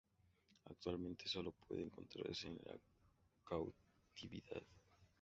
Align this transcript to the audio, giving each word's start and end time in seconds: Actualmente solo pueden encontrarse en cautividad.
Actualmente 0.65 1.27
solo 1.29 1.51
pueden 1.51 1.83
encontrarse 1.83 2.47
en 2.47 2.57
cautividad. 3.43 4.63